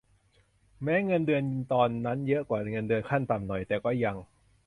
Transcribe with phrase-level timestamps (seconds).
[0.83, 1.43] แม้เงินเดือน
[1.73, 4.15] ตอนนั้นเยอะกว่าเงินเดือนขั้นต่ำหน่อยแต่ก็ยัง